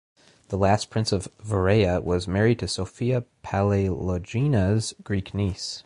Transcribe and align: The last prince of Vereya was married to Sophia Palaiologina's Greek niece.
The 0.47 0.57
last 0.57 0.89
prince 0.89 1.11
of 1.11 1.27
Vereya 1.45 2.03
was 2.03 2.27
married 2.27 2.57
to 2.57 2.67
Sophia 2.67 3.23
Palaiologina's 3.43 4.95
Greek 5.03 5.35
niece. 5.35 5.79